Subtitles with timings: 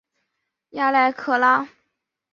[0.71, 1.67] 雅莱拉克。